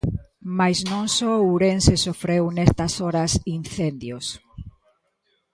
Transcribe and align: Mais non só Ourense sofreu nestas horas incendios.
Mais 0.57 0.79
non 0.91 1.05
só 1.17 1.31
Ourense 1.43 1.93
sofreu 2.05 2.43
nestas 2.57 2.93
horas 3.03 3.33
incendios. 3.59 4.25